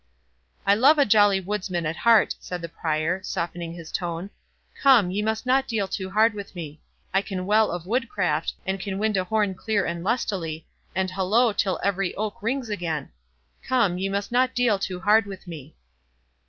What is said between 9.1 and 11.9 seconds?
a horn clear and lustily, and hollo till